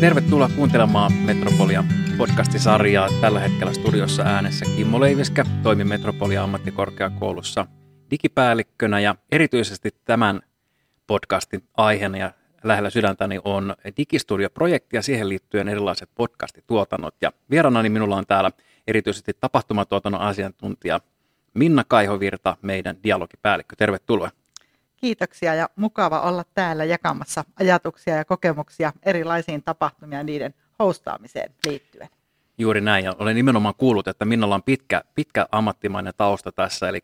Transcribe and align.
Tervetuloa 0.00 0.48
kuuntelemaan 0.56 1.12
Metropolia 1.12 1.84
podcastisarjaa. 2.18 3.08
Tällä 3.20 3.40
hetkellä 3.40 3.72
studiossa 3.72 4.22
äänessä 4.22 4.64
Kimmo 4.76 5.00
Leiviskä, 5.00 5.44
toimin 5.62 5.88
Metropolia 5.88 6.42
ammattikorkeakoulussa 6.42 7.66
digipäällikkönä 8.10 9.00
ja 9.00 9.14
erityisesti 9.32 9.90
tämän 10.04 10.40
podcastin 11.06 11.62
aiheena 11.76 12.18
ja 12.18 12.32
lähellä 12.64 12.90
sydäntäni 12.90 13.40
on 13.44 13.74
Digistudio-projekti 13.96 14.96
ja 14.96 15.02
siihen 15.02 15.28
liittyen 15.28 15.68
erilaiset 15.68 16.10
podcastituotannot. 16.14 17.14
Ja 17.20 17.32
vieraanani 17.50 17.88
minulla 17.88 18.16
on 18.16 18.26
täällä 18.26 18.50
erityisesti 18.86 19.32
tapahtumatuotannon 19.40 20.20
asiantuntija 20.20 21.00
Minna 21.54 21.84
Kaihovirta, 21.88 22.56
meidän 22.62 22.96
dialogipäällikkö. 23.04 23.76
Tervetuloa. 23.76 24.30
Kiitoksia 25.00 25.54
ja 25.54 25.68
mukava 25.76 26.20
olla 26.20 26.44
täällä 26.54 26.84
jakamassa 26.84 27.44
ajatuksia 27.60 28.16
ja 28.16 28.24
kokemuksia 28.24 28.92
erilaisiin 29.02 29.62
tapahtumia 29.62 30.22
niiden 30.22 30.54
hostaamiseen 30.78 31.54
liittyen. 31.66 32.08
Juuri 32.58 32.80
näin, 32.80 33.04
ja 33.04 33.16
olen 33.18 33.36
nimenomaan 33.36 33.74
kuullut, 33.74 34.08
että 34.08 34.24
Minnalla 34.24 34.54
on 34.54 34.62
pitkä, 34.62 35.02
pitkä 35.14 35.46
ammattimainen 35.52 36.12
tausta 36.16 36.52
tässä, 36.52 36.88
eli 36.88 37.00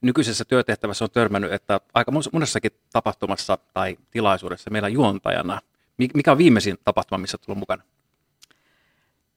nykyisessä 0.00 0.44
työtehtävässä 0.44 1.04
on 1.04 1.10
törmännyt, 1.10 1.52
että 1.52 1.80
aika 1.94 2.12
monessakin 2.32 2.70
tapahtumassa 2.92 3.58
tai 3.74 3.96
tilaisuudessa 4.10 4.70
meillä 4.70 4.88
juontajana. 4.88 5.60
Mikä 6.14 6.32
on 6.32 6.38
viimeisin 6.38 6.76
tapahtuma, 6.84 7.18
missä 7.18 7.38
tullut 7.38 7.58
mukana? 7.58 7.82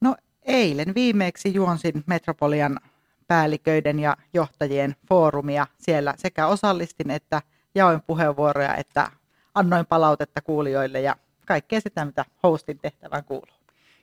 No 0.02 0.16
eilen 0.44 0.96
viimeksi 0.96 1.54
juonsin 1.54 2.04
Metropolian 2.06 2.80
päälliköiden 3.28 4.00
ja 4.00 4.18
johtajien 4.34 4.96
foorumia. 5.10 5.68
Siellä 5.78 6.14
sekä 6.18 6.48
osallistin 6.48 7.12
että 7.12 7.42
jaoin 7.78 8.02
puheenvuoroja, 8.02 8.76
että 8.76 9.12
annoin 9.56 9.86
palautetta 9.86 10.42
kuulijoille 10.42 11.02
ja 11.02 11.16
kaikkea 11.46 11.82
sitä, 11.82 12.06
mitä 12.06 12.26
hostin 12.44 12.80
tehtävän 12.80 13.24
kuuluu. 13.24 13.58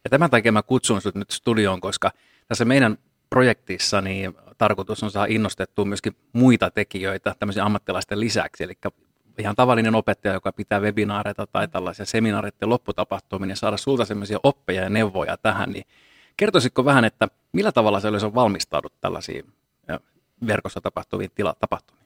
Ja 0.05 0.11
tämän 0.11 0.30
takia 0.30 0.53
mä 0.53 0.62
kutsun 0.62 1.00
sinut 1.00 1.14
nyt 1.14 1.30
studioon, 1.30 1.80
koska 1.80 2.11
tässä 2.48 2.64
meidän 2.64 2.98
projektissa 3.30 4.00
niin 4.00 4.34
tarkoitus 4.58 5.02
on 5.02 5.11
saada 5.11 5.33
innostettua 5.33 5.84
myöskin 5.84 6.17
muita 6.33 6.70
tekijöitä 6.70 7.34
tämmöisiä 7.39 7.64
ammattilaisten 7.64 8.20
lisäksi. 8.20 8.64
Eli 8.64 8.78
ihan 9.39 9.56
tavallinen 9.56 9.95
opettaja, 9.95 10.34
joka 10.34 10.52
pitää 10.52 10.80
webinaareita 10.80 11.47
tai 11.47 11.69
tällaisia 11.69 12.06
seminaareiden 12.06 12.69
lopputapahtumia, 12.69 13.47
niin 13.47 13.56
saada 13.56 13.77
sulta 13.77 14.05
sellaisia 14.05 14.39
oppeja 14.42 14.83
ja 14.83 14.91
neuvoja 14.91 15.36
tähän, 15.36 15.70
niin 15.70 15.84
kertoisitko 16.36 16.84
vähän, 16.84 17.05
että 17.05 17.28
millä 17.52 17.72
tavalla 17.72 18.00
se 18.00 18.08
olisi 18.08 18.34
valmistaudut 18.34 19.00
tällaisiin 19.00 19.52
verkossa 20.47 20.80
tapahtuviin 20.80 21.30
tila- 21.34 21.56
tapahtumiin? 21.61 22.03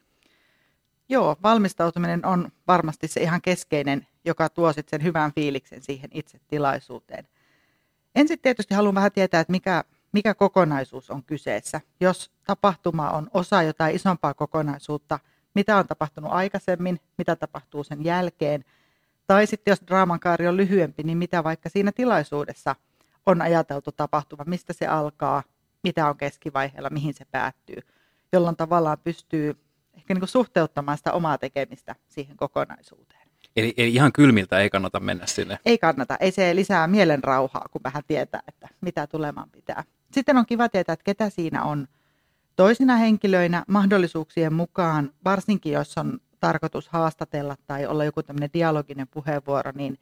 Joo, 1.09 1.37
valmistautuminen 1.42 2.27
on 2.27 2.48
varmasti 2.67 3.09
se 3.09 3.20
ihan 3.20 3.42
keskeinen, 3.42 4.06
joka 4.25 4.48
tuo 4.48 4.73
sitten 4.73 5.01
sen 5.01 5.06
hyvän 5.06 5.33
fiiliksen 5.33 5.83
siihen 5.83 6.11
itse 6.12 6.41
tilaisuuteen. 6.48 7.28
Ensin 8.14 8.39
tietysti 8.39 8.75
haluan 8.75 8.95
vähän 8.95 9.12
tietää, 9.12 9.41
että 9.41 9.51
mikä, 9.51 9.84
mikä 10.12 10.34
kokonaisuus 10.34 11.11
on 11.11 11.23
kyseessä. 11.23 11.81
Jos 12.01 12.31
tapahtuma 12.45 13.11
on 13.11 13.31
osa 13.34 13.62
jotain 13.62 13.97
isompaa 13.97 14.34
kokonaisuutta, 14.34 15.19
mitä 15.55 15.77
on 15.77 15.86
tapahtunut 15.86 16.33
aikaisemmin, 16.33 17.01
mitä 17.19 17.36
tapahtuu 17.36 17.84
sen 17.84 18.05
jälkeen, 18.05 18.64
tai 19.27 19.47
sitten 19.47 19.73
jos 19.73 19.83
draaman 19.86 20.20
kaari 20.20 20.48
on 20.48 20.56
lyhyempi, 20.56 21.03
niin 21.03 21.19
mitä 21.19 21.45
vaikka 21.45 21.69
siinä 21.69 21.92
tilaisuudessa 21.92 22.77
on 23.27 23.42
ajateltu 23.42 23.92
tapahtuma, 23.92 24.45
mistä 24.47 24.73
se 24.73 24.86
alkaa, 24.86 25.42
mitä 25.83 26.09
on 26.09 26.17
keskivaiheella, 26.17 26.91
mihin 26.91 27.14
se 27.14 27.25
päättyy, 27.25 27.83
jolloin 28.33 28.56
tavallaan 28.56 28.98
pystyy 29.05 29.56
niin 30.14 30.20
kuin 30.20 30.28
suhteuttamaan 30.28 30.98
sitä 30.98 31.12
omaa 31.12 31.39
tekemistä 31.39 31.95
siihen 32.09 32.37
kokonaisuuteen. 32.37 33.28
Eli, 33.56 33.75
eli 33.77 33.95
ihan 33.95 34.12
kylmiltä 34.12 34.59
ei 34.59 34.70
kannata 34.70 35.01
mennä 35.01 35.27
sinne? 35.27 35.59
Ei 35.64 35.78
kannata. 35.78 36.17
Ei 36.20 36.31
se 36.31 36.56
lisää 36.56 36.87
mielen 36.87 37.25
rauhaa, 37.25 37.67
kun 37.70 37.81
vähän 37.84 38.03
tietää, 38.06 38.42
että 38.48 38.68
mitä 38.80 39.07
tulemaan 39.07 39.51
pitää. 39.51 39.85
Sitten 40.13 40.36
on 40.36 40.47
kiva 40.47 40.68
tietää, 40.68 40.92
että 40.92 41.05
ketä 41.05 41.30
siinä 41.30 41.63
on 41.64 41.89
toisina 42.57 42.97
henkilöinä 42.97 43.64
mahdollisuuksien 43.68 44.52
mukaan, 44.52 45.13
varsinkin 45.24 45.73
jos 45.73 45.98
on 45.98 46.20
tarkoitus 46.41 46.89
haastatella 46.89 47.57
tai 47.67 47.86
olla 47.86 48.05
joku 48.05 48.23
tämmöinen 48.23 48.51
dialoginen 48.55 49.08
puheenvuoro, 49.08 49.73
niin 49.74 49.98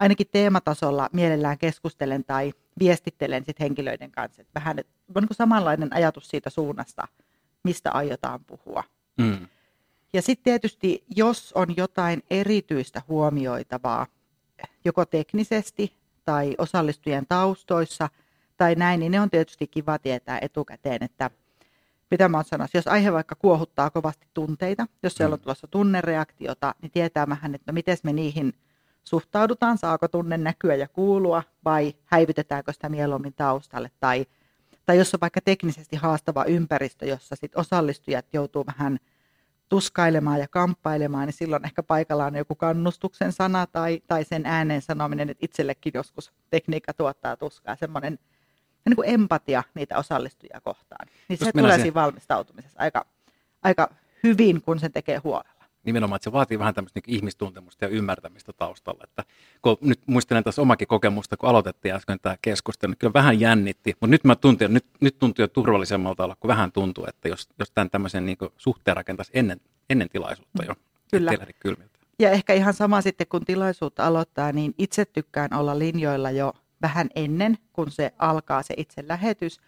ainakin 0.00 0.26
teematasolla 0.30 1.08
mielellään 1.12 1.58
keskustelen 1.58 2.24
tai 2.24 2.52
viestittelen 2.80 3.44
sit 3.44 3.60
henkilöiden 3.60 4.10
kanssa. 4.10 4.42
Että 4.42 4.60
vähän 4.60 4.78
että 4.78 4.92
on 5.14 5.22
niin 5.22 5.36
samanlainen 5.36 5.94
ajatus 5.94 6.28
siitä 6.28 6.50
suunnasta, 6.50 7.08
mistä 7.64 7.90
aiotaan 7.90 8.40
puhua. 8.44 8.84
Mm. 9.22 9.48
Ja 10.12 10.22
sitten 10.22 10.44
tietysti, 10.44 11.04
jos 11.16 11.52
on 11.52 11.76
jotain 11.76 12.22
erityistä 12.30 13.02
huomioitavaa, 13.08 14.06
joko 14.84 15.04
teknisesti 15.04 15.96
tai 16.24 16.54
osallistujien 16.58 17.26
taustoissa 17.28 18.08
tai 18.56 18.74
näin, 18.74 19.00
niin 19.00 19.12
ne 19.12 19.20
on 19.20 19.30
tietysti 19.30 19.66
kiva 19.66 19.98
tietää 19.98 20.38
etukäteen, 20.42 21.02
että 21.02 21.30
mitä 22.10 22.28
mä 22.28 22.42
sanoisin, 22.42 22.78
jos 22.78 22.86
aihe 22.86 23.12
vaikka 23.12 23.34
kuohuttaa 23.34 23.90
kovasti 23.90 24.26
tunteita, 24.34 24.86
jos 25.02 25.14
siellä 25.14 25.34
on 25.34 25.38
mm. 25.38 25.42
tulossa 25.42 25.66
tunnereaktiota, 25.66 26.74
niin 26.82 26.92
tietää 26.92 27.28
vähän, 27.28 27.54
että 27.54 27.72
no 27.72 27.74
miten 27.74 27.98
me 28.02 28.12
niihin 28.12 28.52
suhtaudutaan, 29.04 29.78
saako 29.78 30.08
tunne 30.08 30.38
näkyä 30.38 30.74
ja 30.74 30.88
kuulua 30.88 31.42
vai 31.64 31.94
häivytetäänkö 32.04 32.72
sitä 32.72 32.88
mieluummin 32.88 33.34
taustalle 33.34 33.90
tai, 34.00 34.26
tai 34.86 34.98
jos 34.98 35.14
on 35.14 35.20
vaikka 35.20 35.40
teknisesti 35.40 35.96
haastava 35.96 36.44
ympäristö, 36.44 37.06
jossa 37.06 37.36
sit 37.36 37.56
osallistujat 37.56 38.26
joutuu 38.32 38.66
vähän– 38.66 38.98
tuskailemaan 39.72 40.40
ja 40.40 40.48
kamppailemaan, 40.48 41.26
niin 41.26 41.34
silloin 41.34 41.64
ehkä 41.64 41.82
paikallaan 41.82 42.34
joku 42.34 42.54
kannustuksen 42.54 43.32
sana 43.32 43.66
tai, 43.66 44.02
tai 44.06 44.24
sen 44.24 44.46
ääneen 44.46 44.82
sanominen, 44.82 45.30
että 45.30 45.44
itsellekin 45.44 45.92
joskus 45.94 46.32
tekniikka 46.50 46.94
tuottaa 46.94 47.36
tuskaa, 47.36 47.76
semmoinen 47.76 48.18
niin 48.86 48.96
kuin 48.96 49.08
empatia 49.08 49.62
niitä 49.74 49.98
osallistujia 49.98 50.60
kohtaan. 50.62 51.08
Niin 51.28 51.38
se 51.38 51.52
tulee 51.52 51.78
siinä 51.78 51.94
valmistautumisessa 51.94 52.80
aika, 52.80 53.06
aika 53.62 53.94
hyvin, 54.22 54.62
kun 54.62 54.80
sen 54.80 54.92
tekee 54.92 55.18
huolella 55.18 55.61
nimenomaan, 55.84 56.16
että 56.16 56.24
se 56.24 56.32
vaatii 56.32 56.58
vähän 56.58 56.74
tämmöistä 56.74 57.00
niin 57.06 57.16
ihmistuntemusta 57.16 57.84
ja 57.84 57.88
ymmärtämistä 57.88 58.52
taustalla. 58.52 59.04
Että, 59.04 59.24
kun 59.62 59.76
nyt 59.80 60.00
muistelen 60.06 60.44
tässä 60.44 60.62
omakin 60.62 60.88
kokemusta, 60.88 61.36
kun 61.36 61.48
aloitettiin 61.48 61.94
äsken 61.94 62.18
tämä 62.22 62.36
keskustelu, 62.42 62.90
niin 62.90 62.98
kyllä 62.98 63.12
vähän 63.12 63.40
jännitti, 63.40 63.90
mutta 64.00 64.10
nyt, 64.10 64.24
mä 64.24 64.36
tuntin, 64.36 64.74
nyt, 64.74 64.86
nyt 65.00 65.18
tuntuu 65.18 65.42
jo 65.42 65.48
turvallisemmalta 65.48 66.24
olla, 66.24 66.36
kun 66.40 66.48
vähän 66.48 66.72
tuntuu, 66.72 67.06
että 67.08 67.28
jos, 67.28 67.48
jos 67.58 67.70
tämän 67.70 67.90
tämmöisen 67.90 68.26
niin 68.26 68.36
suhteen 68.56 68.96
rakentaisi 68.96 69.32
ennen, 69.34 69.60
ennen 69.90 70.08
tilaisuutta 70.08 70.64
jo, 70.64 70.74
kyllä. 71.10 71.32
kylmiltä. 71.60 71.98
Ja 72.18 72.30
ehkä 72.30 72.52
ihan 72.52 72.74
sama 72.74 73.00
sitten, 73.00 73.26
kun 73.26 73.44
tilaisuutta 73.44 74.06
aloittaa, 74.06 74.52
niin 74.52 74.74
itse 74.78 75.04
tykkään 75.04 75.54
olla 75.54 75.78
linjoilla 75.78 76.30
jo 76.30 76.52
vähän 76.82 77.08
ennen, 77.14 77.58
kun 77.72 77.90
se 77.90 78.12
alkaa 78.18 78.62
se 78.62 78.74
itse 78.76 79.04
lähetys. 79.08 79.60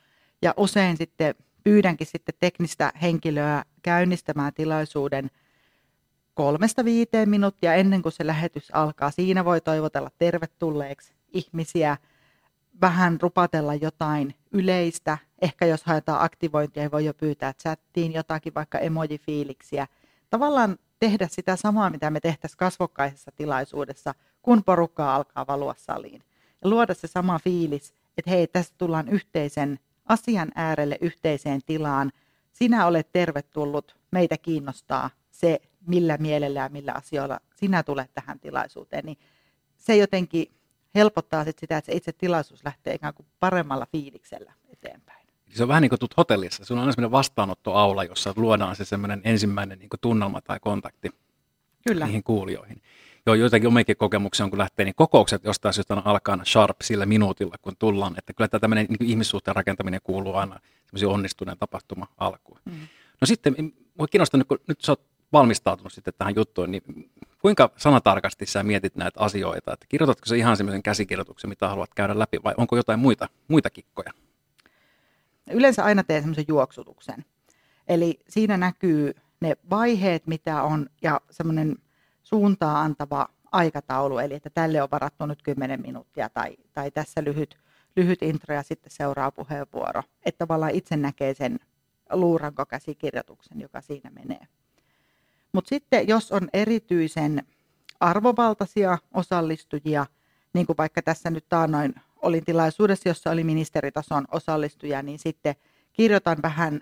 Ja 0.43 0.55
usein 0.57 0.97
sitten 0.97 1.35
pyydänkin 1.65 2.07
sitten 2.07 2.35
teknistä 2.39 2.93
henkilöä 3.03 3.65
käynnistämään 3.83 4.55
tilaisuuden– 4.55 5.31
kolmesta 6.35 6.85
viiteen 6.85 7.29
minuuttia 7.29 7.75
ennen 7.75 8.03
kuin 8.03 8.13
se 8.13 8.27
lähetys 8.27 8.71
alkaa. 8.73 9.11
Siinä 9.11 9.45
voi 9.45 9.61
toivotella 9.61 10.11
tervetulleeksi 10.19 11.13
ihmisiä, 11.33 11.97
vähän 12.81 13.21
rupatella 13.21 13.75
jotain 13.75 14.35
yleistä. 14.53 15.19
Ehkä 15.43 15.67
jos 15.67 15.85
haetaan 15.85 16.23
aktivointia, 16.23 16.91
voi 16.91 17.05
jo 17.05 17.15
pyytää 17.15 17.53
chattiin 17.53 18.13
jotakin, 18.13 18.55
vaikka 18.55 18.79
emojifiiliksiä. 18.79 19.87
Tavallaan 20.31 20.79
tehdä 21.01 21.29
sitä 21.31 21.57
samaa, 21.57 21.91
mitä 21.91 22.11
me 22.11 22.21
tehtäisiin 22.21 22.59
kasvokkaisessa 22.59 23.33
tilaisuudessa, 23.37 24.15
kun 24.43 24.65
porukkaa 24.65 25.17
alkaa 25.17 25.47
valua 25.47 25.75
saliin. 25.79 26.23
Ja 26.63 26.71
luoda 26.71 26.95
se 26.95 27.07
sama 27.07 27.39
fiilis, 27.39 27.95
että 28.19 28.31
hei, 28.31 28.47
tässä 28.47 28.75
tullaan 28.79 29.09
yhteisen 29.09 29.79
asian 30.07 30.53
äärelle, 30.55 30.99
yhteiseen 31.01 31.61
tilaan. 31.67 32.13
Sinä 32.53 32.87
olet 32.87 33.13
tervetullut, 33.13 33.97
meitä 34.11 34.39
kiinnostaa 34.39 35.11
se, 35.31 35.61
millä 35.87 36.17
mielellä 36.17 36.61
ja 36.61 36.69
millä 36.69 36.93
asioilla 36.93 37.41
sinä 37.57 37.83
tulet 37.83 38.11
tähän 38.15 38.41
tilaisuuteen, 38.41 39.05
niin 39.05 39.19
se 39.77 39.97
jotenkin 39.97 40.47
helpottaa 40.95 41.45
sit 41.45 41.59
sitä, 41.59 41.79
että 41.79 41.87
se 41.93 41.97
itse 41.97 42.13
tilaisuus 42.13 42.65
lähtee 42.65 42.95
ikään 42.95 43.15
kuin 43.15 43.27
paremmalla 43.41 43.87
fiiliksellä 43.93 44.53
eteenpäin. 44.73 45.27
Se 45.55 45.63
on 45.63 45.69
vähän 45.69 45.83
niin 45.83 45.91
kuin 45.91 45.99
tuut 45.99 46.17
hotellissa. 46.17 46.65
Sulla 46.65 46.81
on 46.81 46.83
aina 46.83 46.93
sellainen 46.93 47.11
vastaanottoaula, 47.11 48.05
jossa 48.05 48.33
luodaan 48.37 48.77
se 48.77 48.85
semmoinen 48.85 49.21
ensimmäinen 49.25 49.79
niin 49.79 49.89
tunnelma 50.01 50.41
tai 50.41 50.61
kontakti 50.61 51.11
Kyllä. 51.89 52.05
niihin 52.05 52.23
kuulijoihin. 52.23 52.83
Joo, 53.27 53.35
joitakin 53.35 53.69
omiakin 53.69 53.97
kokemuksia 53.97 54.45
on, 54.45 54.51
kun 54.51 54.59
lähtee, 54.59 54.85
niin 54.85 54.95
kokoukset 54.95 55.45
jostain 55.45 55.75
syystä 55.75 56.03
alkaa 56.05 56.45
sharp 56.45 56.77
sillä 56.83 57.07
minuutilla, 57.07 57.57
kun 57.63 57.77
tullaan. 57.79 58.15
Että 58.19 58.33
kyllä 58.33 58.49
tämä 58.49 58.61
tämmöinen 58.61 58.87
niin 58.89 59.11
ihmissuhteen 59.11 59.57
rakentaminen 59.57 60.01
kuuluu 60.03 60.35
aina 60.35 60.61
semmoisen 60.87 61.09
onnistuneen 61.09 61.59
tapahtuma 61.59 62.07
alkuun. 62.19 62.59
Mm. 62.65 62.73
No 63.21 63.27
sitten, 63.27 63.73
mua 63.99 64.07
kiinnostaa, 64.07 64.45
kun 64.49 64.59
nyt 64.69 64.81
sä 64.81 64.93
oot 64.93 65.14
valmistautunut 65.35 65.93
sitten 65.93 66.15
tähän 66.19 66.35
juttuun, 66.37 66.71
niin 66.71 67.11
kuinka 67.43 67.71
sanatarkasti 67.77 68.47
sä 68.47 68.63
mietit 68.63 68.97
näitä 68.97 69.21
asioita? 69.21 69.73
Että 69.73 69.87
kirjoitatko 69.89 70.27
se 70.27 70.37
ihan 70.37 70.57
semmoisen 70.57 70.83
käsikirjoituksen, 70.83 71.51
mitä 71.51 71.69
haluat 71.69 71.95
käydä 71.95 72.19
läpi, 72.19 72.39
vai 72.45 72.55
onko 72.57 72.77
jotain 72.77 72.99
muita, 72.99 73.29
muita 73.49 73.71
kikkoja? 73.71 74.13
Yleensä 75.51 75.85
aina 75.85 76.05
teen 76.05 76.23
semmoisen 76.23 76.45
juoksutuksen. 76.49 77.25
Eli 77.89 78.21
siinä 78.29 78.57
näkyy 78.57 79.15
ne 79.41 79.57
vaiheet, 79.71 80.27
mitä 80.27 80.63
on, 80.63 80.87
ja 81.03 81.21
semmoinen 81.31 81.77
suuntaa 82.23 82.81
antava 82.81 83.29
aikataulu, 83.53 84.19
eli 84.19 84.35
että 84.35 84.51
tälle 84.51 84.83
on 84.83 84.89
varattu 84.91 85.27
nyt 85.27 85.43
10 85.43 85.81
minuuttia 85.81 86.29
tai, 86.29 86.57
tai 86.73 86.91
tässä 86.91 87.25
lyhyt, 87.25 87.59
lyhyt 87.97 88.23
intro 88.23 88.55
ja 88.55 88.63
sitten 88.63 88.93
seuraa 88.93 89.31
puheenvuoro. 89.31 90.03
Että 90.25 90.39
tavallaan 90.39 90.73
itse 90.75 90.97
näkee 90.97 91.35
sen 91.35 91.59
luurankokäsikirjoituksen, 92.13 93.61
joka 93.61 93.81
siinä 93.81 94.11
menee. 94.11 94.47
Mutta 95.55 95.69
sitten 95.69 96.09
jos 96.09 96.33
on 96.33 96.49
erityisen 96.53 97.47
arvovaltaisia 98.01 98.99
osallistujia, 99.15 100.07
niin 100.55 100.67
kuin 100.67 100.77
vaikka 100.79 101.03
tässä 101.03 101.31
nyt 101.31 101.49
taannoin 101.49 101.95
olin 102.23 102.45
tilaisuudessa, 102.45 103.09
jossa 103.09 103.31
oli 103.31 103.45
ministeritason 103.45 104.25
osallistuja, 104.33 105.03
niin 105.03 105.19
sitten 105.19 105.55
kirjoitan 105.93 106.39
vähän 106.43 106.81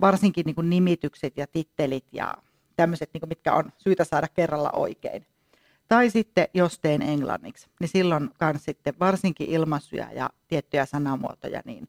varsinkin 0.00 0.44
niin 0.46 0.54
kuin 0.54 0.70
nimitykset 0.70 1.36
ja 1.36 1.46
tittelit 1.46 2.04
ja 2.12 2.34
tämmöiset, 2.76 3.10
niin 3.12 3.28
mitkä 3.28 3.54
on 3.54 3.72
syytä 3.78 4.04
saada 4.04 4.28
kerralla 4.28 4.70
oikein. 4.70 5.26
Tai 5.88 6.10
sitten 6.10 6.48
jos 6.54 6.78
teen 6.78 7.02
englanniksi, 7.02 7.68
niin 7.80 7.88
silloin 7.88 8.30
myös 8.40 8.64
sitten 8.64 8.94
varsinkin 9.00 9.48
ilmaisuja 9.48 10.12
ja 10.12 10.30
tiettyjä 10.48 10.86
sanamuotoja, 10.86 11.62
niin 11.64 11.88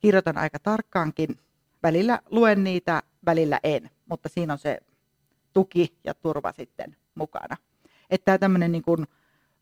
kirjoitan 0.00 0.38
aika 0.38 0.58
tarkkaankin. 0.58 1.36
Välillä 1.82 2.20
luen 2.30 2.64
niitä, 2.64 3.02
välillä 3.26 3.60
en, 3.62 3.90
mutta 4.06 4.28
siinä 4.28 4.52
on 4.52 4.58
se 4.58 4.78
tuki 5.58 5.98
ja 6.04 6.14
turva 6.14 6.52
sitten 6.52 6.96
mukana. 7.14 7.56
Että 8.10 8.24
tämä 8.24 8.38
tämmöinen 8.38 8.72
niin 8.72 8.82
kuin 8.82 9.06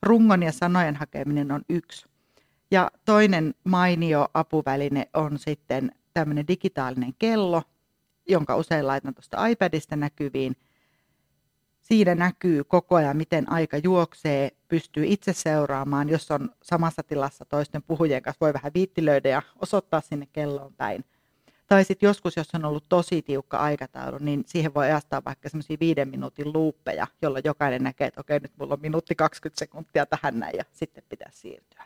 rungon 0.02 0.42
ja 0.42 0.52
sanojen 0.52 0.96
hakeminen 0.96 1.52
on 1.52 1.62
yksi. 1.68 2.06
Ja 2.70 2.90
toinen 3.04 3.54
mainio 3.64 4.28
apuväline 4.34 5.08
on 5.14 5.38
sitten 5.38 5.92
tämmöinen 6.14 6.48
digitaalinen 6.48 7.14
kello, 7.18 7.62
jonka 8.28 8.56
usein 8.56 8.86
laitan 8.86 9.14
tuosta 9.14 9.46
iPadista 9.46 9.96
näkyviin. 9.96 10.56
Siinä 11.80 12.14
näkyy 12.14 12.64
koko 12.64 12.94
ajan, 12.94 13.16
miten 13.16 13.52
aika 13.52 13.76
juoksee, 13.76 14.50
pystyy 14.68 15.06
itse 15.06 15.32
seuraamaan. 15.32 16.08
Jos 16.08 16.30
on 16.30 16.50
samassa 16.62 17.02
tilassa 17.02 17.44
toisten 17.44 17.82
puhujien 17.82 18.22
kanssa, 18.22 18.40
voi 18.40 18.52
vähän 18.52 18.72
viittilöidä 18.74 19.28
ja 19.28 19.42
osoittaa 19.62 20.00
sinne 20.00 20.26
kelloon 20.32 20.74
päin. 20.74 21.04
Tai 21.66 21.84
sitten 21.84 22.06
joskus, 22.06 22.36
jos 22.36 22.54
on 22.54 22.64
ollut 22.64 22.84
tosi 22.88 23.22
tiukka 23.22 23.58
aikataulu, 23.58 24.18
niin 24.20 24.44
siihen 24.46 24.74
voi 24.74 24.84
ajastaa 24.84 25.22
vaikka 25.24 25.48
semmoisia 25.48 25.76
viiden 25.80 26.08
minuutin 26.08 26.52
luuppeja, 26.52 27.06
jolloin 27.22 27.42
jokainen 27.44 27.82
näkee, 27.82 28.06
että 28.06 28.20
okei, 28.20 28.40
nyt 28.40 28.52
mulla 28.58 28.74
on 28.74 28.80
minuutti 28.80 29.14
20 29.14 29.58
sekuntia 29.58 30.06
tähän 30.06 30.38
näin 30.38 30.56
ja 30.56 30.64
sitten 30.72 31.04
pitää 31.08 31.30
siirtyä. 31.32 31.84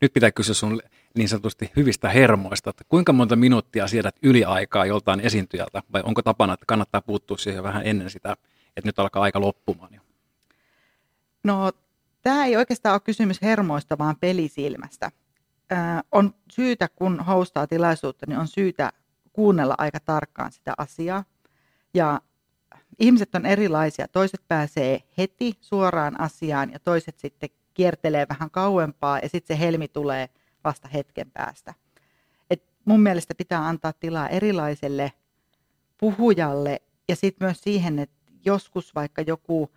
Nyt 0.00 0.12
pitää 0.12 0.30
kysyä 0.30 0.54
sun 0.54 0.80
niin 1.14 1.28
sanotusti 1.28 1.70
hyvistä 1.76 2.08
hermoista, 2.08 2.70
että 2.70 2.84
kuinka 2.88 3.12
monta 3.12 3.36
minuuttia 3.36 3.88
siedät 3.88 4.16
yliaikaa 4.22 4.86
joltain 4.86 5.20
esiintyjältä, 5.20 5.82
vai 5.92 6.02
onko 6.04 6.22
tapana, 6.22 6.52
että 6.52 6.66
kannattaa 6.66 7.00
puuttua 7.00 7.38
siihen 7.38 7.62
vähän 7.62 7.86
ennen 7.86 8.10
sitä, 8.10 8.36
että 8.76 8.88
nyt 8.88 8.98
alkaa 8.98 9.22
aika 9.22 9.40
loppumaan 9.40 9.94
jo? 9.94 10.00
No, 11.44 11.72
tämä 12.22 12.44
ei 12.44 12.56
oikeastaan 12.56 12.92
ole 12.92 13.00
kysymys 13.00 13.42
hermoista, 13.42 13.98
vaan 13.98 14.16
pelisilmästä. 14.20 15.10
Äh, 15.72 16.02
on 16.12 16.34
syytä, 16.50 16.88
kun 16.88 17.20
hostaa 17.20 17.66
tilaisuutta, 17.66 18.26
niin 18.28 18.38
on 18.38 18.48
syytä 18.48 18.92
kuunnella 19.32 19.74
aika 19.78 20.00
tarkkaan 20.00 20.52
sitä 20.52 20.74
asiaa. 20.78 21.24
Ja 21.94 22.20
ihmiset 22.98 23.34
on 23.34 23.46
erilaisia. 23.46 24.08
Toiset 24.08 24.40
pääsee 24.48 25.02
heti 25.18 25.52
suoraan 25.60 26.20
asiaan 26.20 26.72
ja 26.72 26.78
toiset 26.80 27.18
sitten 27.18 27.50
kiertelee 27.74 28.26
vähän 28.28 28.50
kauempaa 28.50 29.18
ja 29.18 29.28
sitten 29.28 29.56
se 29.56 29.60
helmi 29.60 29.88
tulee 29.88 30.28
vasta 30.64 30.88
hetken 30.88 31.30
päästä. 31.30 31.74
Et 32.50 32.62
mun 32.84 33.00
mielestä 33.00 33.34
pitää 33.34 33.68
antaa 33.68 33.92
tilaa 33.92 34.28
erilaiselle 34.28 35.12
puhujalle 35.98 36.82
ja 37.08 37.16
sitten 37.16 37.46
myös 37.46 37.60
siihen, 37.60 37.98
että 37.98 38.16
joskus 38.44 38.94
vaikka 38.94 39.22
joku 39.22 39.70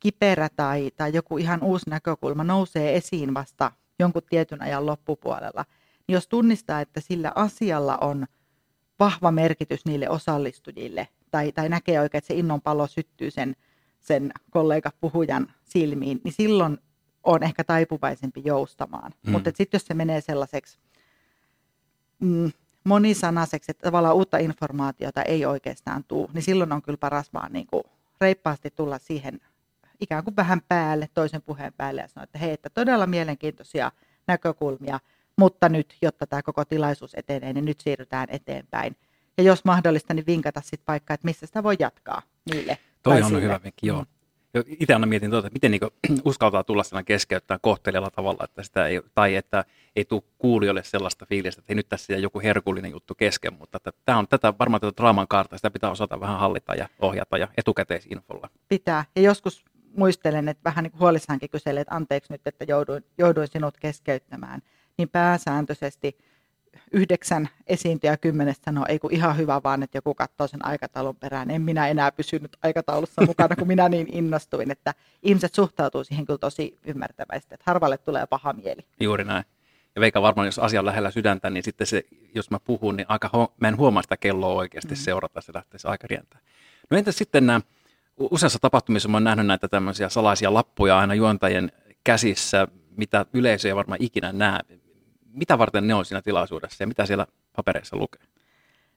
kiperä 0.00 0.48
tai, 0.56 0.90
tai 0.96 1.14
joku 1.14 1.38
ihan 1.38 1.62
uusi 1.62 1.90
näkökulma 1.90 2.44
nousee 2.44 2.96
esiin 2.96 3.34
vasta 3.34 3.72
jonkun 3.98 4.22
tietyn 4.30 4.62
ajan 4.62 4.86
loppupuolella, 4.86 5.64
niin 6.08 6.14
jos 6.14 6.28
tunnistaa, 6.28 6.80
että 6.80 7.00
sillä 7.00 7.32
asialla 7.34 7.98
on 8.00 8.26
vahva 9.00 9.30
merkitys 9.30 9.84
niille 9.84 10.08
osallistujille 10.08 11.08
tai, 11.30 11.52
tai 11.52 11.68
näkee 11.68 12.00
oikein, 12.00 12.18
että 12.18 12.28
se 12.28 12.34
innonpalo 12.34 12.86
syttyy 12.86 13.30
sen, 13.30 13.56
sen 14.00 14.32
kollega 14.50 14.90
puhujan 15.00 15.52
silmiin, 15.64 16.20
niin 16.24 16.34
silloin 16.34 16.78
on 17.24 17.42
ehkä 17.42 17.64
taipuvaisempi 17.64 18.42
joustamaan. 18.44 19.12
Mm. 19.22 19.30
Mutta 19.30 19.50
sitten 19.54 19.78
jos 19.78 19.86
se 19.86 19.94
menee 19.94 20.20
sellaiseksi 20.20 20.78
mm, 22.18 22.52
monisanaiseksi, 22.84 23.70
että 23.70 23.84
tavallaan 23.84 24.16
uutta 24.16 24.38
informaatiota 24.38 25.22
ei 25.22 25.46
oikeastaan 25.46 26.04
tule, 26.04 26.28
niin 26.32 26.42
silloin 26.42 26.72
on 26.72 26.82
kyllä 26.82 26.98
paras 26.98 27.32
vaan 27.32 27.52
niin 27.52 27.66
kuin 27.66 27.82
reippaasti 28.20 28.70
tulla 28.70 28.98
siihen 28.98 29.40
ikään 30.00 30.24
kuin 30.24 30.36
vähän 30.36 30.60
päälle, 30.68 31.08
toisen 31.14 31.42
puheen 31.42 31.72
päälle 31.76 32.00
ja 32.00 32.08
sanoa, 32.08 32.24
että 32.24 32.38
hei, 32.38 32.52
että 32.52 32.70
todella 32.70 33.06
mielenkiintoisia 33.06 33.92
näkökulmia, 34.26 35.00
mutta 35.38 35.68
nyt, 35.68 35.96
jotta 36.02 36.26
tämä 36.26 36.42
koko 36.42 36.64
tilaisuus 36.64 37.14
etenee, 37.14 37.52
niin 37.52 37.64
nyt 37.64 37.80
siirrytään 37.80 38.28
eteenpäin. 38.30 38.96
Ja 39.38 39.44
jos 39.44 39.64
mahdollista, 39.64 40.14
niin 40.14 40.26
vinkata 40.26 40.60
sitten 40.60 40.86
paikkaa, 40.86 41.14
että 41.14 41.24
missä 41.24 41.46
sitä 41.46 41.62
voi 41.62 41.76
jatkaa 41.78 42.22
niille. 42.52 42.78
Toi 43.02 43.22
on 43.22 43.42
hyvä 43.42 43.60
vinkki, 43.64 43.86
joo. 43.86 44.00
Mm 44.00 44.06
itse 44.66 44.92
aina 44.94 45.06
mietin 45.06 45.30
tuota, 45.30 45.46
että 45.46 45.54
miten 45.54 45.70
niin 45.70 46.20
uskaltaa 46.24 46.64
tulla 46.64 46.82
sellainen 46.82 47.04
keskeyttää 47.04 47.58
kohtelijalla 47.62 48.10
tavalla, 48.10 48.44
että 48.44 48.62
sitä 48.62 48.86
ei, 48.86 49.00
tai 49.14 49.36
että 49.36 49.64
ei 49.96 50.04
tule 50.04 50.22
kuulijoille 50.38 50.84
sellaista 50.84 51.26
fiilistä, 51.26 51.60
että 51.60 51.72
ei 51.72 51.76
nyt 51.76 51.88
tässä 51.88 52.12
joku 52.12 52.40
herkullinen 52.40 52.90
juttu 52.90 53.14
kesken, 53.14 53.52
mutta 53.58 53.76
että 53.76 53.92
tämä 54.04 54.18
on 54.18 54.28
tätä, 54.28 54.54
varmaan 54.58 54.80
tätä 54.80 54.96
draaman 54.96 55.28
kaarta, 55.28 55.56
sitä 55.56 55.70
pitää 55.70 55.90
osata 55.90 56.20
vähän 56.20 56.38
hallita 56.38 56.74
ja 56.74 56.88
ohjata 57.00 57.38
ja 57.38 57.48
etukäteisinfolla. 57.56 58.50
Pitää, 58.68 59.04
ja 59.16 59.22
joskus 59.22 59.64
muistelen, 59.96 60.48
että 60.48 60.64
vähän 60.64 60.82
niin 60.82 60.92
kuin 60.92 61.00
huolissaankin 61.00 61.50
kyselee, 61.50 61.80
että 61.80 61.94
anteeksi 61.94 62.32
nyt, 62.32 62.46
että 62.46 62.64
jouduin, 62.68 63.04
jouduin 63.18 63.48
sinut 63.48 63.76
keskeyttämään, 63.78 64.62
niin 64.98 65.08
pääsääntöisesti– 65.08 66.16
yhdeksän 66.92 67.48
esiintyjä 67.66 68.16
kymmenestä 68.16 68.64
sanoo, 68.64 68.84
ei 68.88 68.98
kun 68.98 69.12
ihan 69.12 69.36
hyvä 69.36 69.60
vaan, 69.64 69.82
että 69.82 69.98
joku 69.98 70.14
katsoo 70.14 70.46
sen 70.46 70.64
aikataulun 70.64 71.16
perään. 71.16 71.50
En 71.50 71.62
minä 71.62 71.88
enää 71.88 72.12
pysynyt 72.12 72.56
aikataulussa 72.62 73.26
mukana, 73.26 73.56
kun 73.56 73.68
minä 73.68 73.88
niin 73.88 74.06
innostuin, 74.12 74.70
että 74.70 74.94
ihmiset 75.22 75.54
suhtautuu 75.54 76.04
siihen 76.04 76.26
kyllä 76.26 76.38
tosi 76.38 76.78
ymmärtäväisesti, 76.84 77.54
että 77.54 77.64
harvalle 77.66 77.98
tulee 77.98 78.26
paha 78.26 78.52
mieli. 78.52 78.86
Juuri 79.00 79.24
näin. 79.24 79.44
Ja 79.94 80.00
Veikka 80.00 80.22
varmaan, 80.22 80.46
jos 80.46 80.58
asia 80.58 80.80
on 80.80 80.86
lähellä 80.86 81.10
sydäntä, 81.10 81.50
niin 81.50 81.62
sitten 81.62 81.86
se, 81.86 82.04
jos 82.34 82.50
mä 82.50 82.60
puhun, 82.60 82.96
niin 82.96 83.06
aika 83.08 83.30
ho- 83.36 83.52
mä 83.60 83.68
en 83.68 83.76
huomaa 83.76 84.02
sitä 84.02 84.16
kelloa 84.16 84.54
oikeasti 84.54 84.94
mm. 84.94 84.98
seurata, 84.98 85.40
se 85.40 85.52
lähtee 85.54 85.78
se 85.78 85.88
aika 85.88 86.06
rientää. 86.10 86.40
No 86.90 86.98
entäs 86.98 87.18
sitten 87.18 87.46
nämä, 87.46 87.60
useassa 88.16 88.58
tapahtumissa 88.58 89.08
mä 89.08 89.16
oon 89.16 89.24
nähnyt 89.24 89.46
näitä 89.46 89.68
tämmöisiä 89.68 90.08
salaisia 90.08 90.54
lappuja 90.54 90.98
aina 90.98 91.14
juontajien 91.14 91.72
käsissä, 92.04 92.68
mitä 92.96 93.26
yleisö 93.32 93.68
ei 93.68 93.76
varmaan 93.76 94.02
ikinä 94.02 94.32
näe 94.32 94.60
mitä 95.32 95.58
varten 95.58 95.86
ne 95.86 95.94
on 95.94 96.04
siinä 96.04 96.22
tilaisuudessa 96.22 96.82
ja 96.82 96.86
mitä 96.86 97.06
siellä 97.06 97.26
papereissa 97.56 97.96
lukee? 97.96 98.22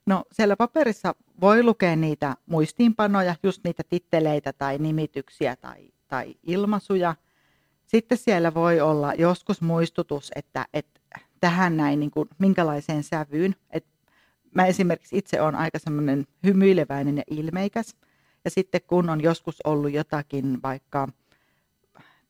No 0.06 0.24
siellä 0.32 0.56
paperissa 0.56 1.14
voi 1.40 1.62
lukea 1.62 1.96
niitä 1.96 2.36
muistiinpanoja, 2.46 3.34
just 3.42 3.64
niitä 3.64 3.82
titteleitä 3.88 4.52
tai 4.52 4.78
nimityksiä 4.78 5.56
tai, 5.56 5.88
tai 6.08 6.34
ilmaisuja. 6.42 7.14
Sitten 7.86 8.18
siellä 8.18 8.54
voi 8.54 8.80
olla 8.80 9.14
joskus 9.14 9.60
muistutus, 9.60 10.30
että, 10.34 10.66
että 10.72 11.00
tähän 11.40 11.76
näin 11.76 12.00
niin 12.00 12.10
kuin, 12.10 12.28
minkälaiseen 12.38 13.02
sävyyn. 13.02 13.56
Et 13.70 13.86
mä 14.54 14.66
esimerkiksi 14.66 15.18
itse 15.18 15.40
olen 15.40 15.54
aika 15.54 15.78
semmoinen 15.78 16.26
hymyileväinen 16.46 17.16
ja 17.16 17.22
ilmeikäs. 17.30 17.96
Ja 18.44 18.50
sitten 18.50 18.80
kun 18.86 19.10
on 19.10 19.22
joskus 19.22 19.56
ollut 19.64 19.92
jotakin 19.92 20.62
vaikka 20.62 21.08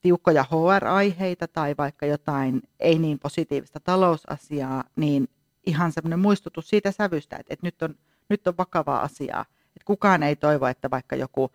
tiukkoja 0.02 0.44
HR-aiheita 0.44 1.48
tai 1.48 1.74
vaikka 1.78 2.06
jotain 2.06 2.62
ei 2.80 2.98
niin 2.98 3.18
positiivista 3.18 3.80
talousasiaa, 3.80 4.84
niin 4.96 5.28
ihan 5.66 5.92
semmoinen 5.92 6.18
muistutus 6.18 6.68
siitä 6.68 6.92
sävystä, 6.92 7.36
että, 7.36 7.54
että 7.54 7.66
nyt, 7.66 7.82
on, 7.82 7.94
nyt 8.28 8.46
on 8.46 8.54
vakavaa 8.58 9.02
asiaa. 9.02 9.44
Että 9.66 9.84
kukaan 9.84 10.22
ei 10.22 10.36
toivo, 10.36 10.66
että 10.66 10.90
vaikka 10.90 11.16
joku 11.16 11.50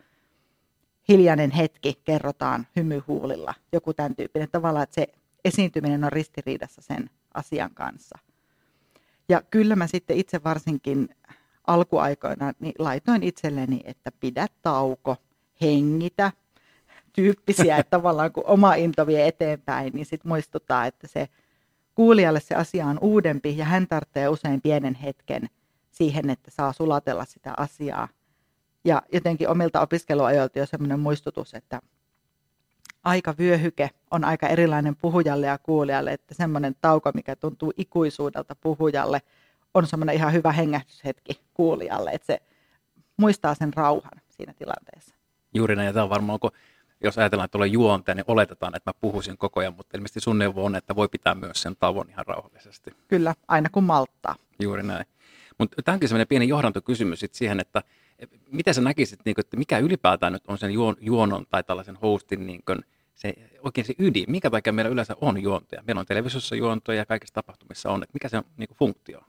hiljainen 1.10 1.52
hetki 1.52 2.02
kerrotaan 2.04 2.68
hymyhuulilla, 2.76 3.54
joku 3.72 3.94
tämän 3.94 4.16
tyyppinen. 4.16 4.50
Tavallaan, 4.52 4.84
että 4.84 4.96
se 4.96 5.08
esiintyminen 5.46 6.04
on 6.04 6.12
ristiriidassa 6.12 6.82
sen 6.82 7.10
asian 7.34 7.74
kanssa. 7.74 8.18
Ja 9.30 9.42
kyllä 9.42 9.76
mä 9.76 9.88
sitten 9.88 10.18
itse 10.18 10.44
varsinkin 10.44 11.10
alkuaikoina 11.68 12.54
niin 12.60 12.74
laitoin 12.80 13.24
itselleni, 13.24 13.82
että 13.84 14.12
pidä 14.20 14.48
tauko, 14.62 15.16
hengitä, 15.62 16.32
tyyppisiä, 17.18 17.78
että 17.78 17.90
tavallaan 17.90 18.32
kun 18.32 18.44
oma 18.48 18.76
into 18.76 19.08
vie 19.08 19.28
eteenpäin, 19.28 19.94
niin 19.94 20.06
sitten 20.06 20.30
muistuttaa, 20.30 20.86
että 20.86 21.08
se 21.08 21.28
kuulijalle 21.96 22.40
se 22.40 22.56
asia 22.56 22.86
on 22.86 23.00
uudempi 23.02 23.58
ja 23.58 23.66
hän 23.66 23.88
tarvitsee 23.88 24.28
usein 24.28 24.62
pienen 24.62 24.96
hetken 24.96 25.50
siihen, 25.92 26.30
että 26.30 26.52
saa 26.52 26.74
sulatella 26.74 27.26
sitä 27.26 27.54
asiaa. 27.58 28.08
Ja 28.86 29.02
jotenkin 29.14 29.50
omilta 29.50 29.82
opiskeluajoilta 29.82 30.60
jo 30.60 30.66
semmoinen 30.66 31.00
muistutus, 31.00 31.54
että 31.54 31.82
aikavyöhyke 33.04 33.90
on 34.12 34.24
aika 34.24 34.48
erilainen 34.48 34.96
puhujalle 34.96 35.46
ja 35.46 35.58
kuulijalle, 35.58 36.14
että 36.14 36.34
semmoinen 36.34 36.76
tauko, 36.82 37.12
mikä 37.14 37.36
tuntuu 37.36 37.74
ikuisuudelta 37.78 38.56
puhujalle, 38.56 39.22
on 39.74 39.88
semmoinen 39.88 40.16
ihan 40.16 40.34
hyvä 40.34 40.52
hengähdyshetki 40.52 41.42
kuulijalle, 41.54 42.12
että 42.12 42.26
se 42.26 42.42
muistaa 43.18 43.56
sen 43.56 43.74
rauhan 43.74 44.22
siinä 44.30 44.54
tilanteessa. 44.54 45.16
Juuri 45.54 45.76
näin, 45.76 45.86
ja 45.86 45.94
tämä 45.94 46.04
on 46.04 46.10
varmaan, 46.10 46.40
kun 46.40 46.52
jos 47.04 47.18
ajatellaan, 47.18 47.46
että 47.46 47.52
tulee 47.52 47.68
juonteen, 47.68 48.18
niin 48.18 48.26
oletetaan, 48.28 48.76
että 48.76 48.90
mä 48.90 49.00
puhuisin 49.02 49.38
koko 49.38 49.60
ajan, 49.60 49.74
mutta 49.74 49.98
ilmeisesti 49.98 50.20
sun 50.20 50.38
neuvo 50.38 50.66
on, 50.66 50.76
että 50.76 50.96
voi 50.96 51.08
pitää 51.08 51.36
myös 51.36 51.62
sen 51.62 51.76
tavon 51.80 52.10
ihan 52.10 52.26
rauhallisesti. 52.26 52.92
Kyllä, 53.08 53.36
aina 53.48 53.70
kun 53.70 53.84
malttaa. 53.84 54.36
Juuri 54.62 54.84
näin. 54.84 55.06
Mutta 55.58 55.82
tämäkin 55.82 56.10
sellainen 56.10 56.28
pieni 56.28 56.48
johdantokysymys 56.48 57.20
sit 57.20 57.34
siihen, 57.34 57.60
että 57.60 57.84
miten 58.52 58.74
sä 58.74 58.82
näkisit, 58.82 59.20
niin 59.26 59.40
että 59.40 59.58
mikä 59.58 59.78
ylipäätään 59.78 60.34
nyt 60.34 60.44
on 60.48 60.58
sen 60.58 60.72
juonon 61.00 61.46
tai 61.50 61.64
tällaisen 61.64 61.96
hostin 61.96 62.48
niin 62.48 62.62
kuin, 62.66 62.80
se, 63.16 63.34
oikein 63.64 63.88
se 63.88 63.94
ydin, 64.00 64.26
minkä 64.28 64.50
takia 64.50 64.74
meillä 64.74 64.92
yleensä 64.92 65.16
on 65.22 65.44
juontoja. 65.44 65.84
Meillä 65.88 66.00
on 66.00 66.06
televisiossa 66.06 66.56
juontoja 66.56 66.98
ja 66.98 67.06
kaikissa 67.06 67.34
tapahtumissa 67.34 67.90
on, 67.90 68.04
että 68.04 68.14
mikä 68.14 68.30
se 68.30 68.38
on 68.38 68.44
niin 68.58 68.68
kuin 68.68 68.78
funktio? 68.78 69.22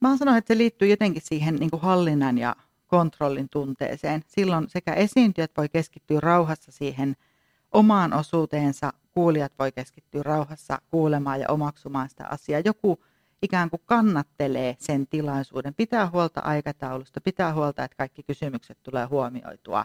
Mä 0.00 0.16
sanon, 0.16 0.36
että 0.36 0.54
se 0.54 0.58
liittyy 0.58 0.88
jotenkin 0.88 1.22
siihen 1.22 1.56
niin 1.56 1.70
kuin 1.70 1.82
hallinnan 1.82 2.38
ja 2.38 2.56
kontrollin 2.86 3.48
tunteeseen. 3.48 4.22
Silloin 4.26 4.70
sekä 4.70 4.92
esiintyjät 4.92 5.50
voi 5.56 5.68
keskittyä 5.68 6.20
rauhassa 6.20 6.72
siihen 6.72 7.16
omaan 7.72 8.12
osuuteensa, 8.12 8.92
kuulijat 9.12 9.52
voi 9.58 9.72
keskittyä 9.72 10.22
rauhassa 10.22 10.78
kuulemaan 10.90 11.40
ja 11.40 11.50
omaksumaan 11.50 12.08
sitä 12.08 12.26
asiaa. 12.30 12.60
Joku 12.64 13.04
ikään 13.42 13.70
kuin 13.70 13.82
kannattelee 13.84 14.76
sen 14.78 15.06
tilaisuuden, 15.06 15.74
pitää 15.74 16.10
huolta 16.10 16.40
aikataulusta, 16.40 17.20
pitää 17.20 17.54
huolta, 17.54 17.84
että 17.84 17.96
kaikki 17.96 18.22
kysymykset 18.22 18.78
tulee 18.82 19.04
huomioitua. 19.04 19.84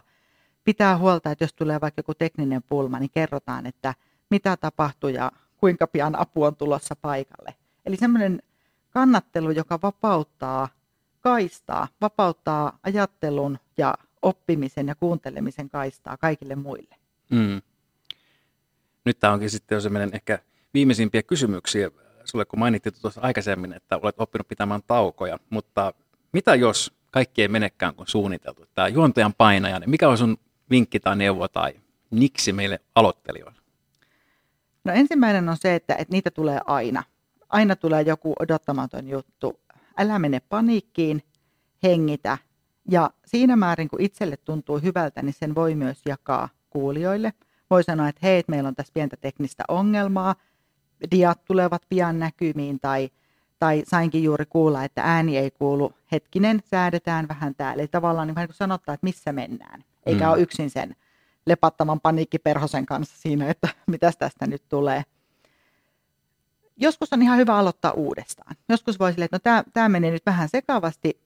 Pitää 0.64 0.98
huolta, 0.98 1.30
että 1.30 1.44
jos 1.44 1.54
tulee 1.54 1.80
vaikka 1.80 1.98
joku 1.98 2.14
tekninen 2.14 2.62
pulma, 2.62 2.98
niin 2.98 3.10
kerrotaan, 3.10 3.66
että 3.66 3.94
mitä 4.30 4.56
tapahtuu 4.56 5.10
ja 5.10 5.32
kuinka 5.56 5.86
pian 5.86 6.20
apu 6.20 6.42
on 6.42 6.56
tulossa 6.56 6.96
paikalle. 6.96 7.54
Eli 7.86 7.96
semmoinen 7.96 8.42
kannattelu, 8.90 9.50
joka 9.50 9.78
vapauttaa 9.82 10.68
kaistaa, 11.22 11.88
vapauttaa 12.00 12.78
ajattelun 12.82 13.58
ja 13.76 13.94
oppimisen 14.22 14.88
ja 14.88 14.94
kuuntelemisen 14.94 15.70
kaistaa 15.70 16.16
kaikille 16.16 16.54
muille. 16.56 16.96
Mm. 17.30 17.62
Nyt 19.04 19.20
tämä 19.20 19.32
onkin 19.32 19.50
sitten 19.50 19.76
jo 19.76 19.80
sellainen 19.80 20.10
ehkä 20.14 20.38
viimeisimpiä 20.74 21.22
kysymyksiä 21.22 21.90
sulle, 22.24 22.44
kun 22.44 22.58
mainittiin 22.58 22.94
tuossa 23.00 23.20
aikaisemmin, 23.20 23.72
että 23.72 23.98
olet 24.02 24.14
oppinut 24.18 24.48
pitämään 24.48 24.80
taukoja, 24.86 25.38
mutta 25.50 25.94
mitä 26.32 26.54
jos 26.54 26.92
kaikki 27.10 27.42
ei 27.42 27.48
menekään 27.48 27.94
kuin 27.94 28.06
suunniteltu? 28.08 28.66
Tämä 28.74 28.88
juontajan 28.88 29.34
painaja, 29.34 29.78
niin 29.78 29.90
mikä 29.90 30.08
on 30.08 30.18
sun 30.18 30.36
vinkki 30.70 31.00
tai 31.00 31.16
neuvo 31.16 31.48
tai 31.48 31.74
niksi 32.10 32.52
meille 32.52 32.80
aloittelijoille? 32.94 33.60
No 34.84 34.92
ensimmäinen 34.92 35.48
on 35.48 35.56
se, 35.56 35.74
että, 35.74 35.94
että 35.94 36.12
niitä 36.12 36.30
tulee 36.30 36.60
aina. 36.66 37.02
Aina 37.48 37.76
tulee 37.76 38.02
joku 38.02 38.34
odottamaton 38.38 39.08
juttu. 39.08 39.60
Älä 39.96 40.18
mene 40.18 40.40
paniikkiin, 40.40 41.22
hengitä. 41.82 42.38
Ja 42.90 43.10
siinä 43.26 43.56
määrin, 43.56 43.88
kun 43.88 44.00
itselle 44.00 44.36
tuntuu 44.36 44.78
hyvältä, 44.78 45.22
niin 45.22 45.34
sen 45.38 45.54
voi 45.54 45.74
myös 45.74 46.00
jakaa 46.06 46.48
kuulijoille. 46.70 47.32
Voi 47.70 47.84
sanoa, 47.84 48.08
että 48.08 48.20
hei, 48.22 48.44
meillä 48.48 48.68
on 48.68 48.74
tässä 48.74 48.92
pientä 48.94 49.16
teknistä 49.16 49.64
ongelmaa, 49.68 50.34
diat 51.10 51.44
tulevat 51.44 51.82
pian 51.88 52.18
näkymiin 52.18 52.80
tai, 52.80 53.10
tai 53.58 53.82
sainkin 53.86 54.22
juuri 54.22 54.46
kuulla, 54.46 54.84
että 54.84 55.02
ääni 55.04 55.36
ei 55.36 55.50
kuulu. 55.50 55.92
Hetkinen, 56.12 56.62
säädetään 56.64 57.28
vähän 57.28 57.54
täällä. 57.54 57.80
Eli 57.80 57.88
tavallaan 57.88 58.28
niin, 58.28 58.34
niin 58.36 58.48
sanottaa, 58.52 58.94
että 58.94 59.06
missä 59.06 59.32
mennään. 59.32 59.84
Eikä 60.06 60.24
mm. 60.24 60.30
ole 60.30 60.40
yksin 60.40 60.70
sen 60.70 60.96
lepattaman 61.46 62.00
paniikkiperhosen 62.00 62.86
kanssa 62.86 63.16
siinä, 63.18 63.50
että 63.50 63.68
mitä 63.86 64.12
tästä 64.18 64.46
nyt 64.46 64.62
tulee. 64.68 65.02
Joskus 66.76 67.12
on 67.12 67.22
ihan 67.22 67.38
hyvä 67.38 67.56
aloittaa 67.56 67.92
uudestaan. 67.92 68.56
Joskus 68.68 68.98
voi 68.98 69.12
sille, 69.12 69.24
että 69.24 69.56
no 69.56 69.62
tämä 69.72 69.88
menee 69.88 70.10
nyt 70.10 70.26
vähän 70.26 70.48
sekavasti, 70.48 71.20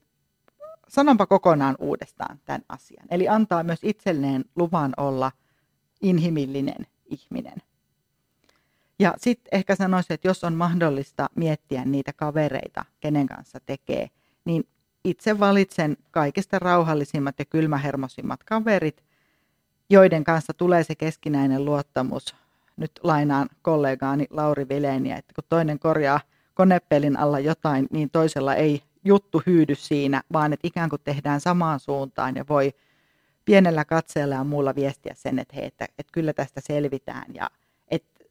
sanonpa 0.88 1.26
kokonaan 1.26 1.76
uudestaan 1.78 2.40
tämän 2.44 2.62
asian. 2.68 3.06
Eli 3.10 3.28
antaa 3.28 3.62
myös 3.62 3.80
itselleen 3.82 4.44
luvan 4.56 4.92
olla 4.96 5.32
inhimillinen 6.02 6.86
ihminen. 7.04 7.62
Ja 8.98 9.14
sitten 9.16 9.48
ehkä 9.52 9.76
sanoisin, 9.76 10.14
että 10.14 10.28
jos 10.28 10.44
on 10.44 10.54
mahdollista 10.54 11.30
miettiä 11.34 11.84
niitä 11.84 12.12
kavereita, 12.12 12.84
kenen 13.00 13.26
kanssa 13.26 13.60
tekee, 13.66 14.10
niin 14.44 14.64
itse 15.04 15.38
valitsen 15.38 15.96
kaikista 16.10 16.58
rauhallisimmat 16.58 17.38
ja 17.38 17.44
kylmähermosimmat 17.44 18.44
kaverit, 18.44 19.04
joiden 19.90 20.24
kanssa 20.24 20.54
tulee 20.54 20.84
se 20.84 20.94
keskinäinen 20.94 21.64
luottamus. 21.64 22.34
Nyt 22.76 22.90
lainaan 23.02 23.48
kollegaani 23.62 24.26
Lauri 24.30 24.68
Vileniä, 24.68 25.16
että 25.16 25.34
kun 25.34 25.44
toinen 25.48 25.78
korjaa 25.78 26.20
konepelin 26.54 27.18
alla 27.18 27.38
jotain, 27.38 27.86
niin 27.90 28.10
toisella 28.10 28.54
ei 28.54 28.82
juttu 29.04 29.42
hyydy 29.46 29.74
siinä, 29.74 30.22
vaan 30.32 30.52
että 30.52 30.68
ikään 30.68 30.90
kuin 30.90 31.02
tehdään 31.04 31.40
samaan 31.40 31.80
suuntaan 31.80 32.36
ja 32.36 32.44
voi 32.48 32.72
pienellä 33.44 33.84
katseella 33.84 34.34
ja 34.34 34.44
muulla 34.44 34.74
viestiä 34.74 35.14
sen, 35.16 35.38
että, 35.38 35.56
hei, 35.56 35.64
että, 35.64 35.84
että 35.84 36.12
kyllä 36.12 36.32
tästä 36.32 36.60
selvitään 36.60 37.34
ja 37.34 37.50
että 37.88 38.24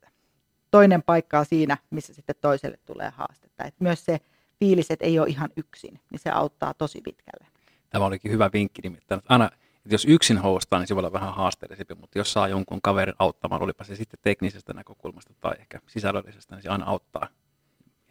toinen 0.71 1.03
paikkaa 1.03 1.43
siinä, 1.43 1.77
missä 1.89 2.13
sitten 2.13 2.35
toiselle 2.41 2.77
tulee 2.85 3.09
haastetta. 3.09 3.63
Että 3.63 3.83
myös 3.83 4.05
se 4.05 4.19
fiilis, 4.59 4.91
että 4.91 5.05
ei 5.05 5.19
ole 5.19 5.27
ihan 5.27 5.49
yksin, 5.57 5.99
niin 6.11 6.19
se 6.19 6.29
auttaa 6.29 6.73
tosi 6.73 7.01
pitkälle. 7.01 7.47
Tämä 7.89 8.05
olikin 8.05 8.31
hyvä 8.31 8.49
vinkki 8.53 8.81
nimittäin. 8.81 9.21
Aina, 9.29 9.49
että 9.85 9.93
jos 9.93 10.05
yksin 10.05 10.37
hostaa, 10.37 10.79
niin 10.79 10.87
se 10.87 10.95
voi 10.95 11.01
olla 11.01 11.13
vähän 11.13 11.33
haasteellisempi, 11.33 11.95
mutta 11.95 12.17
jos 12.17 12.33
saa 12.33 12.47
jonkun 12.47 12.81
kaverin 12.81 13.15
auttamaan, 13.19 13.61
olipa 13.61 13.83
se 13.83 13.95
sitten 13.95 14.19
teknisestä 14.23 14.73
näkökulmasta 14.73 15.33
tai 15.41 15.55
ehkä 15.59 15.79
sisällöllisestä, 15.87 16.55
niin 16.55 16.63
se 16.63 16.69
aina 16.69 16.85
auttaa, 16.85 17.27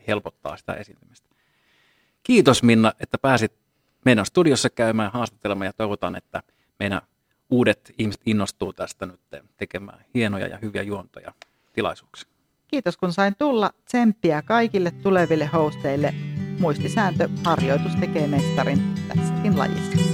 helpottaa 0.08 0.56
sitä 0.56 0.74
esiintymistä. 0.74 1.28
Kiitos 2.22 2.62
Minna, 2.62 2.92
että 3.00 3.18
pääsit 3.18 3.52
meidän 4.04 4.26
studiossa 4.26 4.70
käymään 4.70 5.12
haastattelemaan 5.12 5.66
ja 5.66 5.72
toivotaan, 5.72 6.16
että 6.16 6.42
meidän 6.78 7.00
uudet 7.50 7.94
ihmiset 7.98 8.22
innostuu 8.26 8.72
tästä 8.72 9.06
nyt 9.06 9.20
tekemään 9.56 10.04
hienoja 10.14 10.46
ja 10.46 10.58
hyviä 10.62 10.82
juontoja 10.82 11.32
tilaisuuksia. 11.72 12.30
Kiitos 12.68 12.96
kun 12.96 13.12
sain 13.12 13.34
tulla. 13.38 13.70
Tsemppiä 13.84 14.42
kaikille 14.42 14.90
tuleville 14.90 15.46
hosteille. 15.46 16.14
Muistisääntö, 16.58 17.28
harjoitus 17.44 17.96
tekee 17.96 18.26
mestarin 18.26 18.94
tässäkin 19.08 19.58
lajissa. 19.58 20.13